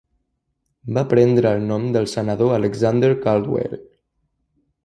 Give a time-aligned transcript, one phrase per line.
[0.97, 3.81] Va prendre el nom del Senador Alexander Caldwell.